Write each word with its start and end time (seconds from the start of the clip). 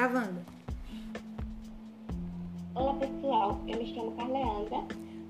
Gravando. 0.00 0.40
Olá 2.74 2.94
pessoal, 2.94 3.60
eu 3.68 3.76
me 3.76 3.94
chamo 3.94 4.12
Carleandra. 4.12 4.78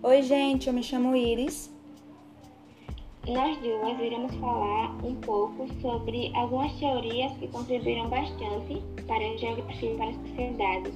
Oi 0.00 0.22
gente, 0.22 0.68
eu 0.68 0.72
me 0.72 0.84
chamo 0.84 1.16
Iris. 1.16 1.74
Nós 3.26 3.58
duas 3.58 3.98
iremos 3.98 4.32
falar 4.36 4.94
um 5.04 5.16
pouco 5.22 5.66
sobre 5.82 6.30
algumas 6.36 6.72
teorias 6.78 7.32
que 7.38 7.48
contribuíram 7.48 8.08
bastante 8.08 8.80
para 9.08 9.16
a 9.16 9.36
geografia 9.38 9.92
e 9.92 9.96
para 9.96 10.10
as 10.10 10.16
sociedades, 10.18 10.94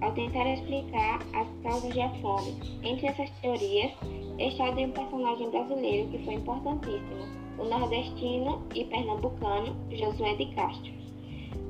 ao 0.00 0.12
tentar 0.12 0.52
explicar 0.52 1.18
as 1.34 1.48
causas 1.64 1.92
da 1.92 2.08
fome. 2.20 2.54
Entre 2.84 3.08
essas 3.08 3.30
teorias, 3.40 3.90
está 4.38 4.70
de 4.70 4.84
um 4.84 4.92
personagem 4.92 5.50
brasileiro 5.50 6.08
que 6.10 6.24
foi 6.24 6.34
importantíssimo, 6.34 7.26
o 7.58 7.64
nordestino 7.64 8.62
e 8.76 8.84
pernambucano 8.84 9.74
Josué 9.90 10.36
de 10.36 10.54
Castro. 10.54 10.97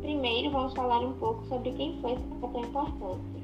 Primeiro, 0.00 0.50
vamos 0.50 0.74
falar 0.74 1.00
um 1.00 1.12
pouco 1.14 1.44
sobre 1.46 1.72
quem 1.72 2.00
foi 2.00 2.16
tão 2.40 2.60
importante. 2.60 3.38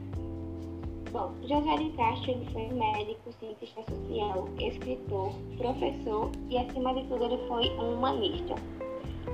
Bom, 1.10 1.32
José 1.42 1.76
de 1.76 1.90
Castro 1.90 2.30
ele 2.30 2.46
foi 2.52 2.66
médico, 2.68 3.32
cientista 3.38 3.82
social, 3.82 4.48
escritor, 4.58 5.32
professor 5.56 6.30
e, 6.48 6.58
acima 6.58 6.94
de 6.94 7.04
tudo, 7.04 7.24
ele 7.24 7.38
foi 7.46 7.70
um 7.78 7.94
humanista. 7.94 8.54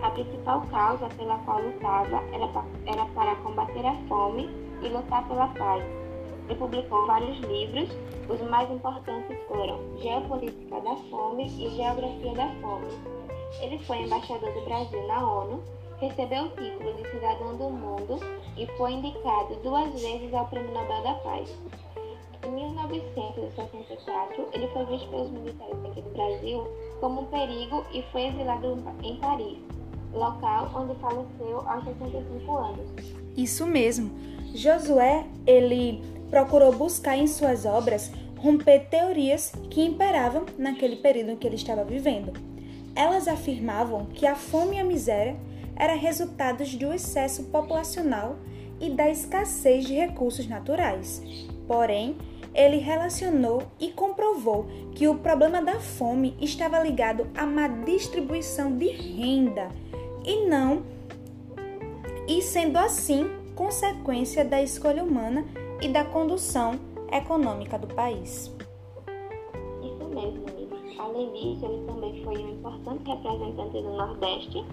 A 0.03 0.11
principal 0.11 0.63
causa 0.71 1.09
pela 1.17 1.39
qual 1.39 1.63
lutava 1.63 2.17
era, 2.33 2.47
era 2.87 3.05
para 3.15 3.37
combater 3.37 3.85
a 3.85 3.95
fome 4.09 4.49
e 4.83 4.89
lutar 4.89 5.27
pela 5.29 5.49
paz. 5.49 5.85
Ele 6.49 6.59
publicou 6.59 7.07
vários 7.07 7.39
livros, 7.41 7.89
os 8.29 8.41
mais 8.49 8.71
importantes 8.71 9.39
foram 9.47 9.79
Geopolítica 9.99 10.81
da 10.81 10.97
Fome 11.09 11.47
e 11.47 11.71
Geografia 11.71 12.35
da 12.35 12.49
Fome. 12.61 12.89
Ele 13.61 13.79
foi 13.81 14.03
embaixador 14.03 14.53
do 14.53 14.65
Brasil 14.65 15.07
na 15.07 15.27
ONU 15.27 15.63
recebeu 16.01 16.45
o 16.45 16.49
título 16.51 16.95
de 16.95 17.11
cidadão 17.11 17.57
do 17.57 17.71
mundo 17.71 18.19
e 18.57 18.67
foi 18.79 18.93
indicado 18.93 19.55
duas 19.63 19.93
vezes 20.01 20.33
ao 20.33 20.47
Prêmio 20.47 20.73
Nobel 20.73 21.03
da 21.03 21.15
Paz. 21.15 21.55
Em 22.43 22.51
1964, 22.51 24.49
ele 24.53 24.67
foi 24.69 24.87
visto 24.87 25.09
pelos 25.11 25.31
militares 25.31 25.85
aqui 25.85 26.01
do 26.01 26.11
Brasil 26.11 26.67
como 27.01 27.21
um 27.21 27.27
perigo 27.27 27.85
e 27.93 28.03
foi 28.11 28.29
exilado 28.29 28.79
em 29.03 29.17
Paris, 29.17 29.59
local 30.15 30.71
onde 30.75 30.95
faleceu 31.01 31.69
aos 31.69 31.85
65 31.85 32.57
anos. 32.57 32.91
Isso 33.37 33.67
mesmo. 33.67 34.11
Josué, 34.55 35.27
ele 35.47 36.03
procurou 36.31 36.73
buscar 36.73 37.19
em 37.19 37.27
suas 37.27 37.67
obras 37.67 38.11
romper 38.39 38.89
teorias 38.89 39.53
que 39.71 39.85
imperavam 39.85 40.47
naquele 40.57 40.97
período 40.97 41.33
em 41.33 41.37
que 41.37 41.47
ele 41.47 41.57
estava 41.57 41.85
vivendo. 41.85 42.33
Elas 42.97 43.29
afirmavam 43.29 44.07
que 44.07 44.27
a 44.27 44.35
fome 44.35 44.77
e 44.77 44.81
a 44.81 44.85
miséria 44.85 45.37
era 45.81 45.95
resultado 45.95 46.63
do 46.77 46.93
excesso 46.93 47.45
populacional 47.45 48.37
e 48.79 48.91
da 48.91 49.09
escassez 49.09 49.87
de 49.87 49.95
recursos 49.95 50.47
naturais. 50.47 51.23
Porém, 51.67 52.19
ele 52.55 52.77
relacionou 52.77 53.63
e 53.81 53.91
comprovou 53.91 54.67
que 54.95 55.09
o 55.09 55.15
problema 55.15 55.63
da 55.63 55.81
fome 55.81 56.37
estava 56.39 56.79
ligado 56.81 57.27
a 57.35 57.47
má 57.47 57.67
distribuição 57.67 58.77
de 58.77 58.89
renda 58.89 59.71
e 60.23 60.45
não 60.47 60.83
e 62.29 62.43
sendo 62.43 62.77
assim 62.77 63.31
consequência 63.55 64.45
da 64.45 64.63
escolha 64.63 65.03
humana 65.03 65.47
e 65.81 65.89
da 65.89 66.05
condução 66.05 66.79
econômica 67.11 67.79
do 67.79 67.87
país. 67.87 68.55
Isso 69.83 70.05
mesmo, 70.15 70.51
Além 70.99 71.33
disso, 71.33 71.65
ele 71.65 71.87
também 71.87 72.23
foi 72.23 72.37
um 72.37 72.51
importante 72.51 73.09
representante 73.09 73.83
do 73.83 73.91
Nordeste 73.97 74.65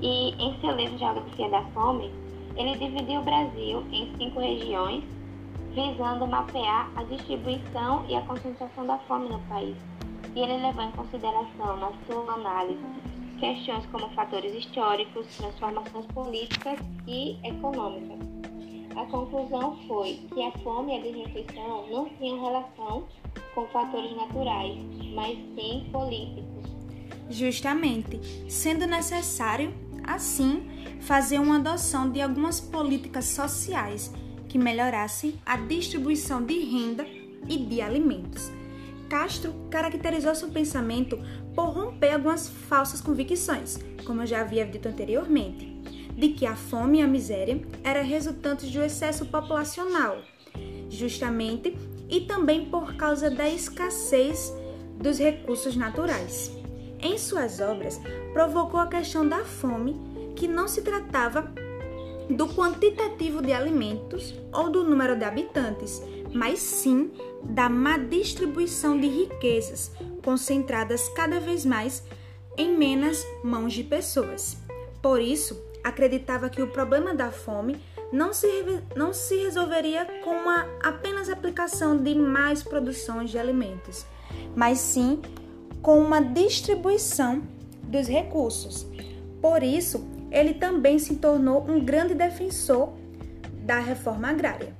e 0.00 0.30
em 0.42 0.60
seu 0.60 0.72
livro 0.72 0.98
Geografia 0.98 1.48
da 1.48 1.62
Fome, 1.66 2.10
ele 2.56 2.76
dividiu 2.76 3.20
o 3.20 3.24
Brasil 3.24 3.84
em 3.92 4.14
cinco 4.16 4.40
regiões, 4.40 5.04
visando 5.74 6.26
mapear 6.26 6.90
a 6.96 7.02
distribuição 7.04 8.04
e 8.08 8.14
a 8.14 8.22
concentração 8.22 8.86
da 8.86 8.98
fome 9.00 9.28
no 9.28 9.38
país. 9.40 9.76
E 10.34 10.40
ele 10.40 10.56
levou 10.56 10.84
em 10.84 10.90
consideração 10.92 11.76
na 11.76 11.92
sua 12.06 12.32
análise 12.32 12.80
questões 13.38 13.84
como 13.86 14.08
fatores 14.14 14.54
históricos, 14.54 15.26
transformações 15.36 16.06
políticas 16.06 16.78
e 17.06 17.36
econômicas. 17.44 18.18
A 18.96 19.04
conclusão 19.06 19.76
foi 19.86 20.14
que 20.32 20.42
a 20.42 20.50
fome 20.62 20.94
e 20.94 20.98
a 20.98 21.02
desnutrição 21.02 21.86
não 21.90 22.08
tinham 22.16 22.42
relação 22.42 23.06
com 23.54 23.66
fatores 23.66 24.16
naturais, 24.16 24.78
mas 25.14 25.36
sim 25.54 25.86
políticos. 25.92 26.64
Justamente, 27.28 28.18
sendo 28.50 28.86
necessário 28.86 29.74
assim, 30.06 30.66
fazer 31.00 31.38
uma 31.38 31.56
adoção 31.56 32.10
de 32.10 32.20
algumas 32.20 32.60
políticas 32.60 33.26
sociais 33.26 34.12
que 34.48 34.58
melhorassem 34.58 35.34
a 35.44 35.56
distribuição 35.56 36.42
de 36.42 36.58
renda 36.60 37.06
e 37.48 37.58
de 37.58 37.80
alimentos. 37.80 38.50
Castro 39.08 39.54
caracterizou 39.70 40.34
seu 40.34 40.48
pensamento 40.48 41.18
por 41.54 41.66
romper 41.66 42.12
algumas 42.12 42.48
falsas 42.48 43.00
convicções, 43.00 43.78
como 44.04 44.22
eu 44.22 44.26
já 44.26 44.40
havia 44.40 44.66
dito 44.66 44.88
anteriormente, 44.88 45.66
de 46.16 46.30
que 46.30 46.46
a 46.46 46.56
fome 46.56 46.98
e 46.98 47.02
a 47.02 47.06
miséria 47.06 47.60
eram 47.84 48.04
resultantes 48.04 48.70
do 48.70 48.82
excesso 48.82 49.26
populacional, 49.26 50.18
justamente 50.88 51.76
e 52.08 52.22
também 52.22 52.66
por 52.66 52.94
causa 52.96 53.30
da 53.30 53.48
escassez 53.48 54.52
dos 54.98 55.18
recursos 55.18 55.76
naturais. 55.76 56.50
Em 57.00 57.18
suas 57.18 57.60
obras, 57.60 58.00
provocou 58.32 58.80
a 58.80 58.86
questão 58.86 59.28
da 59.28 59.44
fome, 59.44 60.00
que 60.34 60.48
não 60.48 60.66
se 60.68 60.82
tratava 60.82 61.52
do 62.28 62.48
quantitativo 62.48 63.40
de 63.40 63.52
alimentos 63.52 64.34
ou 64.52 64.70
do 64.70 64.82
número 64.82 65.16
de 65.16 65.24
habitantes, 65.24 66.02
mas 66.32 66.58
sim 66.58 67.10
da 67.42 67.68
má 67.68 67.96
distribuição 67.96 68.98
de 68.98 69.06
riquezas, 69.06 69.92
concentradas 70.24 71.08
cada 71.10 71.38
vez 71.38 71.64
mais 71.64 72.02
em 72.56 72.76
menos 72.76 73.24
mãos 73.44 73.72
de 73.72 73.84
pessoas. 73.84 74.56
Por 75.00 75.20
isso, 75.20 75.60
acreditava 75.84 76.50
que 76.50 76.62
o 76.62 76.68
problema 76.68 77.14
da 77.14 77.30
fome 77.30 77.80
não 78.12 78.32
se, 78.32 78.48
não 78.96 79.12
se 79.12 79.36
resolveria 79.36 80.04
com 80.24 80.48
a 80.48 80.66
apenas 80.82 81.28
aplicação 81.28 81.96
de 81.96 82.14
mais 82.14 82.62
produções 82.62 83.30
de 83.30 83.38
alimentos, 83.38 84.04
mas 84.54 84.78
sim 84.78 85.20
com 85.82 85.98
uma 85.98 86.20
distribuição 86.20 87.42
dos 87.84 88.08
recursos. 88.08 88.86
Por 89.40 89.62
isso, 89.62 90.04
ele 90.30 90.54
também 90.54 90.98
se 90.98 91.16
tornou 91.16 91.64
um 91.68 91.84
grande 91.84 92.14
defensor 92.14 92.90
da 93.62 93.78
reforma 93.78 94.28
agrária. 94.28 94.74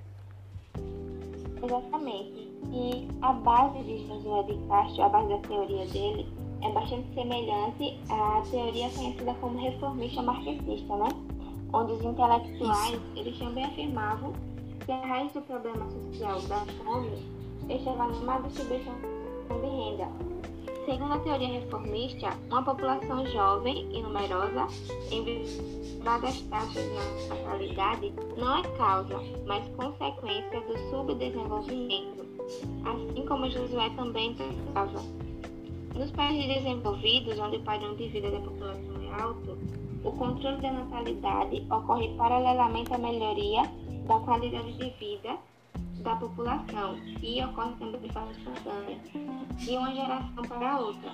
Exatamente. 1.62 2.46
E 2.72 3.08
a 3.22 3.32
base 3.32 3.78
de 3.84 4.06
Josué 4.06 4.42
de 4.44 4.58
Castro, 4.66 5.02
a 5.02 5.08
base 5.08 5.28
da 5.28 5.38
teoria 5.38 5.86
dele, 5.86 6.26
é 6.62 6.72
bastante 6.72 7.06
semelhante 7.14 7.98
à 8.08 8.42
teoria 8.50 8.90
conhecida 8.90 9.34
como 9.40 9.58
reformista 9.58 10.22
marxista, 10.22 10.96
né? 10.96 11.08
Onde 11.72 11.92
os 11.92 12.04
intelectuais, 12.04 13.00
eles 13.16 13.38
também 13.38 13.64
afirmavam 13.64 14.32
que 14.84 14.92
a 14.92 15.00
raiz 15.00 15.32
do 15.32 15.40
problema 15.42 15.86
social 15.90 16.40
da 16.42 16.64
fome 16.84 17.10
estava 17.68 18.06
na 18.06 18.20
má 18.20 18.38
distribuição 18.38 18.94
de 19.48 19.66
renda, 19.66 20.08
Segundo 20.86 21.14
a 21.14 21.18
teoria 21.18 21.48
reformista, 21.48 22.28
uma 22.48 22.62
população 22.62 23.26
jovem 23.26 23.88
e 23.92 24.00
numerosa, 24.00 24.68
em 25.10 25.42
vagas 25.98 26.40
taxas 26.42 26.84
de 26.84 27.28
natalidade, 27.28 28.14
não 28.36 28.58
é 28.58 28.62
causa, 28.78 29.18
mas 29.44 29.66
consequência 29.70 30.60
do 30.60 30.78
subdesenvolvimento, 30.88 32.24
assim 32.84 33.26
como 33.26 33.50
Josué 33.50 33.90
também 33.96 34.36
pensava. 34.36 35.02
Nos 35.92 36.12
países 36.12 36.54
desenvolvidos, 36.54 37.36
onde 37.36 37.56
o 37.56 37.62
padrão 37.64 37.96
de 37.96 38.06
vida 38.06 38.30
da 38.30 38.38
população 38.38 38.94
é 39.02 39.20
alto, 39.20 39.58
o 40.04 40.12
controle 40.12 40.62
da 40.62 40.70
natalidade 40.70 41.66
ocorre 41.68 42.14
paralelamente 42.16 42.94
à 42.94 42.98
melhoria 42.98 43.62
da 44.06 44.20
qualidade 44.20 44.72
de 44.74 44.90
vida 44.90 45.36
da 46.06 46.14
população 46.14 46.96
e 47.20 47.42
ocorre 47.42 47.74
também 47.80 48.00
de 48.00 48.12
forma 48.12 48.30
espontânea, 48.30 48.98
de 49.56 49.70
uma 49.72 49.92
geração 49.92 50.42
para 50.48 50.70
a 50.70 50.78
outra. 50.78 51.10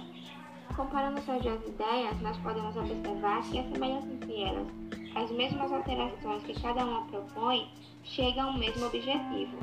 Comparando 0.76 1.18
essas 1.18 1.42
duas 1.42 1.66
ideias, 1.66 2.20
nós 2.20 2.36
podemos 2.38 2.76
observar 2.76 3.42
que 3.42 3.58
a 3.58 3.62
semelhança 3.62 4.06
entre 4.06 4.42
elas, 4.42 4.66
as 5.14 5.30
mesmas 5.30 5.72
alterações 5.72 6.42
que 6.44 6.60
cada 6.60 6.84
uma 6.84 7.06
propõe, 7.06 7.68
chegam 8.04 8.50
ao 8.50 8.58
mesmo 8.58 8.86
objetivo. 8.86 9.56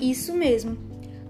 Isso 0.00 0.34
mesmo. 0.34 0.76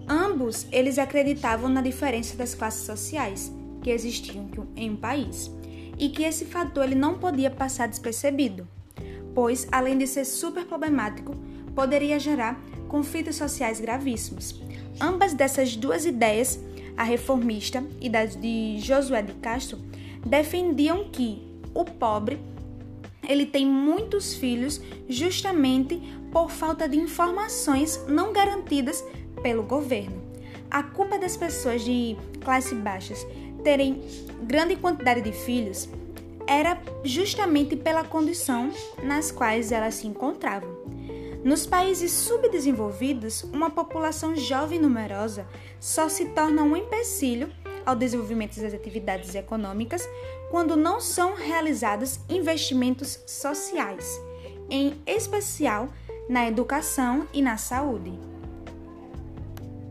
Ambos 0.09 0.67
eles 0.73 0.99
acreditavam 0.99 1.69
na 1.69 1.83
diferença 1.83 2.37
das 2.37 2.55
classes 2.55 2.87
sociais 2.87 3.55
que 3.83 3.91
existiam 3.91 4.49
em 4.77 4.91
um 4.91 4.97
país 4.97 5.51
e 5.99 6.09
que 6.09 6.25
esse 6.25 6.47
fator 6.47 6.85
ele 6.85 6.95
não 6.95 7.19
podia 7.19 7.51
passar 7.51 7.87
despercebido, 7.87 8.67
pois 9.35 9.67
além 9.71 9.99
de 9.99 10.07
ser 10.07 10.25
super 10.25 10.65
problemático, 10.67 11.35
poderia 11.75 12.19
gerar 12.19 12.59
conflitos 12.95 13.35
sociais 13.35 13.81
gravíssimos. 13.81 14.55
Ambas 15.01 15.35
dessas 15.35 15.75
duas 15.75 16.07
ideias, 16.07 16.61
a 16.97 17.03
reformista 17.03 17.83
e 18.01 18.09
da 18.09 18.25
de 18.25 18.79
Josué 18.79 19.21
de 19.21 19.33
Castro, 19.33 19.81
defendiam 20.25 21.09
que 21.11 21.43
o 21.75 21.85
pobre 21.85 22.39
ele 23.29 23.47
tem 23.47 23.67
muitos 23.67 24.37
filhos 24.37 24.81
justamente 25.09 26.01
por 26.31 26.53
falta 26.53 26.89
de 26.89 26.97
informações 26.97 28.01
não 28.07 28.33
garantidas 28.33 29.05
pelo 29.43 29.65
governo. 29.65 30.23
A 30.71 30.85
culpa 30.85 31.19
das 31.19 31.37
pessoas 31.37 31.85
de 31.85 32.17
classe 32.45 32.77
baixas 32.77 33.27
terem 33.65 34.03
grande 34.45 34.77
quantidade 34.77 35.21
de 35.21 35.33
filhos 35.33 35.89
era 36.47 36.81
justamente 37.03 37.75
pela 37.75 38.05
condição 38.05 38.71
nas 39.03 39.33
quais 39.33 39.73
elas 39.73 39.97
se 39.97 40.07
encontravam. 40.07 40.94
Nos 41.45 41.67
países 41.67 42.11
subdesenvolvidos, 42.11 43.43
uma 43.45 43.69
população 43.69 44.35
jovem 44.35 44.81
numerosa 44.81 45.47
só 45.79 46.09
se 46.09 46.31
torna 46.31 46.63
um 46.63 46.75
empecilho 46.75 47.51
ao 47.85 47.95
desenvolvimento 47.95 48.59
das 48.59 48.73
atividades 48.73 49.35
econômicas 49.35 50.09
quando 50.51 50.75
não 50.75 51.03
são 51.03 51.37
realizados 51.37 52.19
investimentos 52.31 53.23
sociais, 53.27 54.19
em 54.71 54.95
especial 55.07 55.91
na 56.31 56.49
educação 56.49 57.29
e 57.31 57.43
na 57.43 57.59
saúde. 57.59 58.19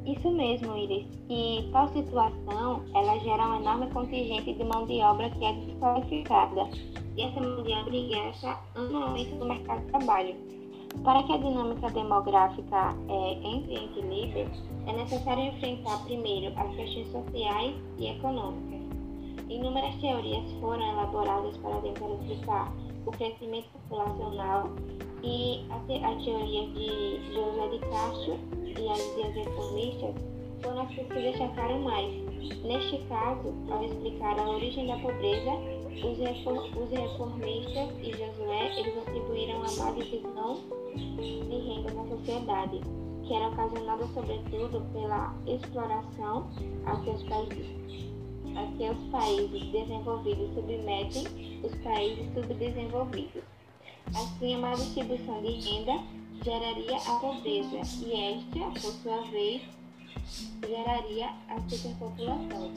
Isso 0.07 0.31
mesmo, 0.31 0.75
Iris. 0.75 1.05
E 1.29 1.69
tal 1.71 1.87
situação, 1.93 2.83
ela 2.95 3.19
gera 3.19 3.47
um 3.47 3.61
enorme 3.61 3.91
contingente 3.91 4.55
de 4.55 4.63
mão 4.63 4.87
de 4.87 4.99
obra 5.01 5.29
que 5.29 5.45
é 5.45 5.53
desqualificada. 5.53 6.67
E 7.15 7.21
essa 7.21 7.39
mão 7.39 7.61
de 7.61 7.71
obra 7.73 7.95
ingressa 7.95 8.59
anualmente 8.73 9.35
no 9.35 9.45
mercado 9.45 9.81
de 9.81 9.91
trabalho. 9.91 10.62
Para 11.01 11.23
que 11.23 11.33
a 11.33 11.37
dinâmica 11.37 11.89
demográfica 11.89 12.95
é, 13.09 13.33
entre 13.43 13.73
em 13.73 13.85
equilíbrio, 13.85 14.49
é 14.85 14.93
necessário 14.93 15.43
enfrentar 15.45 16.03
primeiro 16.05 16.53
as 16.57 16.75
questões 16.75 17.11
sociais 17.11 17.75
e 17.97 18.07
econômicas. 18.07 18.81
Inúmeras 19.49 19.95
teorias 19.95 20.51
foram 20.61 20.81
elaboradas 20.91 21.57
para 21.57 21.75
tentar 21.81 22.07
explicar 22.09 22.73
o 23.05 23.11
crescimento 23.11 23.67
populacional 23.89 24.69
e 25.23 25.65
a, 25.69 25.79
te 25.79 26.03
a 26.03 26.15
teoria 26.23 26.67
de 26.69 27.33
José 27.33 27.67
de 27.69 27.79
Castro 27.79 28.39
e 28.65 28.89
as 28.89 28.99
ideias 29.11 29.35
reformistas 29.35 30.15
foram 30.61 30.81
as 30.81 30.89
que 30.89 31.03
se 31.03 31.13
destacaram 31.13 31.79
mais. 31.81 32.22
Neste 32.63 32.97
caso, 33.07 33.53
ao 33.69 33.85
explicar 33.85 34.37
a 34.37 34.49
origem 34.49 34.87
da 34.87 34.97
pobreza, 34.97 35.51
os, 36.03 36.17
reform 36.17 36.57
os 36.57 36.89
reformistas 36.89 37.89
e 38.01 38.11
Josué 38.11 38.79
eles 38.79 38.97
atribuíram 38.97 39.63
a 39.63 39.71
má 39.77 39.91
divisão 39.91 40.59
de 40.95 41.57
renda 41.57 41.93
na 41.93 42.07
sociedade, 42.07 42.81
que 43.25 43.33
era 43.33 43.47
ocasionada 43.47 44.05
sobretudo 44.07 44.81
pela 44.91 45.33
exploração 45.47 46.49
a 46.85 46.97
que 46.97 47.09
os 47.11 47.23
países, 47.23 47.67
a 48.57 48.77
que 48.77 48.89
os 48.89 49.09
países 49.09 49.71
desenvolvidos 49.71 50.53
submetem 50.53 51.61
os 51.63 51.75
países 51.83 52.33
subdesenvolvidos. 52.33 53.43
Assim, 54.07 54.55
a 54.55 54.57
má 54.57 54.73
distribuição 54.73 55.41
de 55.41 55.51
renda 55.61 56.03
geraria 56.43 56.97
a 56.97 57.19
pobreza 57.19 58.05
e 58.05 58.13
esta, 58.13 58.81
por 58.81 58.91
sua 58.91 59.21
vez, 59.31 59.61
geraria 60.67 61.29
a 61.49 61.59
superpopulação. 61.69 62.71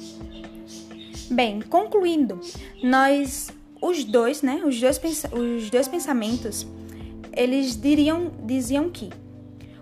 Bem, 1.30 1.60
concluindo, 1.62 2.40
nós 2.82 3.50
os 3.80 4.04
dois, 4.04 4.42
né, 4.42 4.62
os 4.64 4.80
dois, 4.80 5.00
os 5.32 5.70
dois 5.70 5.88
pensamentos, 5.88 6.66
eles 7.32 7.76
diriam, 7.76 8.30
diziam 8.44 8.90
que 8.90 9.10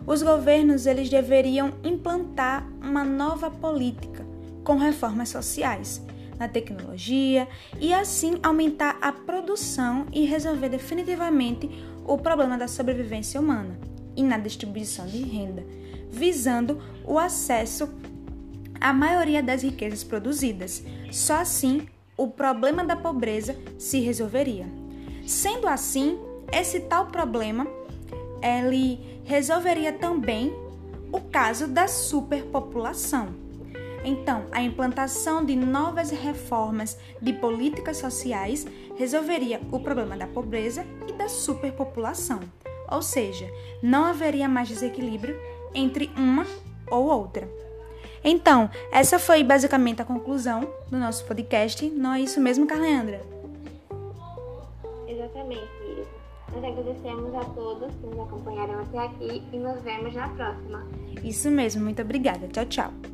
os 0.06 0.22
governos 0.22 0.86
eles 0.86 1.08
deveriam 1.08 1.72
implantar 1.82 2.68
uma 2.82 3.04
nova 3.04 3.50
política 3.50 4.26
com 4.62 4.76
reformas 4.76 5.28
sociais 5.28 6.02
na 6.38 6.48
tecnologia 6.48 7.48
e 7.80 7.94
assim 7.94 8.38
aumentar 8.42 8.98
a 9.00 9.12
produção 9.12 10.06
e 10.12 10.24
resolver 10.24 10.68
definitivamente 10.68 11.70
o 12.04 12.18
problema 12.18 12.58
da 12.58 12.68
sobrevivência 12.68 13.40
humana 13.40 13.78
e 14.16 14.22
na 14.22 14.36
distribuição 14.36 15.06
de 15.06 15.22
renda, 15.22 15.64
visando 16.14 16.80
o 17.04 17.18
acesso 17.18 17.88
à 18.80 18.92
maioria 18.92 19.42
das 19.42 19.62
riquezas 19.62 20.04
produzidas. 20.04 20.82
Só 21.10 21.34
assim 21.40 21.86
o 22.16 22.28
problema 22.28 22.84
da 22.84 22.96
pobreza 22.96 23.56
se 23.78 24.00
resolveria. 24.00 24.66
Sendo 25.26 25.66
assim, 25.66 26.18
esse 26.52 26.80
tal 26.80 27.06
problema 27.06 27.66
ele 28.40 29.20
resolveria 29.24 29.92
também 29.92 30.52
o 31.10 31.20
caso 31.20 31.66
da 31.66 31.88
superpopulação 31.88 33.44
então, 34.04 34.44
a 34.52 34.62
implantação 34.62 35.42
de 35.42 35.56
novas 35.56 36.10
reformas 36.10 36.98
de 37.22 37.32
políticas 37.32 37.96
sociais 37.96 38.66
resolveria 38.96 39.60
o 39.72 39.80
problema 39.80 40.14
da 40.14 40.26
pobreza 40.26 40.84
e 41.08 41.12
da 41.14 41.26
superpopulação, 41.26 42.40
ou 42.90 43.00
seja, 43.00 43.50
não 43.82 44.04
haveria 44.04 44.46
mais 44.46 44.68
desequilíbrio 44.68 45.40
entre 45.74 46.10
uma 46.16 46.46
ou 46.90 47.04
outra. 47.06 47.48
Então, 48.22 48.70
essa 48.90 49.18
foi 49.18 49.44
basicamente 49.44 50.00
a 50.00 50.04
conclusão 50.04 50.66
do 50.90 50.96
nosso 50.96 51.24
podcast. 51.26 51.88
Não 51.90 52.14
é 52.14 52.20
isso 52.20 52.40
mesmo, 52.40 52.66
Carleandra? 52.66 53.20
Exatamente, 55.06 55.68
Nós 56.52 56.64
agradecemos 56.64 57.34
a 57.34 57.44
todos 57.44 57.94
que 57.94 58.06
nos 58.06 58.20
acompanharam 58.20 58.80
até 58.80 58.98
aqui 58.98 59.42
e 59.52 59.58
nos 59.58 59.80
vemos 59.82 60.14
na 60.14 60.28
próxima. 60.28 60.86
Isso 61.22 61.50
mesmo, 61.50 61.84
muito 61.84 62.00
obrigada. 62.00 62.48
Tchau, 62.48 62.64
tchau. 62.64 63.13